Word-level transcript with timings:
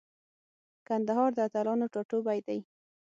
کندهار 0.87 1.29
د 1.35 1.39
اتلانو 1.47 1.85
ټاټوبی 1.93 2.39
دی. 2.47 2.59